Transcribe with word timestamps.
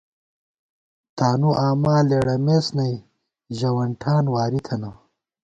تانُو 1.17 1.51
آما 1.67 1.95
لېڑَمېس 2.09 2.67
نئ، 2.77 2.93
ݫُوَن 3.57 3.89
ٹھان 4.01 4.25
واری 4.33 4.59
تھنہ 4.65 4.91